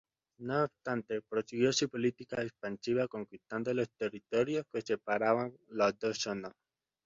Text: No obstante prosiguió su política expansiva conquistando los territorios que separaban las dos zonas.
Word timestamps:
No 0.39 0.63
obstante 0.63 1.21
prosiguió 1.21 1.71
su 1.71 1.87
política 1.87 2.41
expansiva 2.41 3.07
conquistando 3.07 3.71
los 3.71 3.91
territorios 3.91 4.65
que 4.73 4.81
separaban 4.81 5.55
las 5.67 5.99
dos 5.99 6.17
zonas. 6.17 6.53